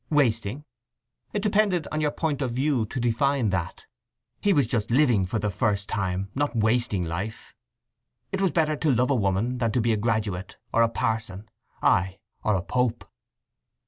"Wasting!" 0.09 0.65
It 1.31 1.43
depended 1.43 1.87
on 1.91 2.01
your 2.01 2.09
point 2.09 2.41
of 2.41 2.49
view 2.49 2.87
to 2.87 2.99
define 2.99 3.51
that: 3.51 3.85
he 4.41 4.51
was 4.51 4.65
just 4.65 4.89
living 4.89 5.27
for 5.27 5.37
the 5.37 5.51
first 5.51 5.87
time: 5.87 6.31
not 6.33 6.55
wasting 6.55 7.03
life. 7.03 7.53
It 8.31 8.41
was 8.41 8.49
better 8.49 8.75
to 8.75 8.89
love 8.91 9.11
a 9.11 9.15
woman 9.15 9.59
than 9.59 9.71
to 9.73 9.79
be 9.79 9.93
a 9.93 9.97
graduate, 9.97 10.57
or 10.73 10.81
a 10.81 10.89
parson; 10.89 11.47
ay, 11.83 12.17
or 12.43 12.55
a 12.55 12.63
pope! 12.63 13.07